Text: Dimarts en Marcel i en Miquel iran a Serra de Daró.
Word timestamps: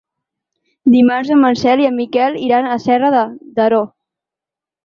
Dimarts 0.95 1.33
en 1.35 1.43
Marcel 1.43 1.83
i 1.83 1.87
en 1.89 1.95
Miquel 1.99 2.39
iran 2.47 2.71
a 2.71 2.81
Serra 2.87 3.15
de 3.19 3.23
Daró. 3.61 3.87